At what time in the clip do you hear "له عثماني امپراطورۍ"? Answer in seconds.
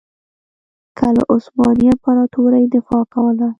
1.15-2.63